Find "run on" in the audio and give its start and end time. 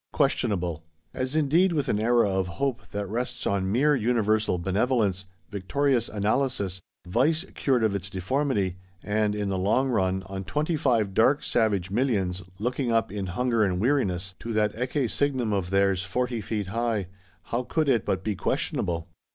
9.89-10.43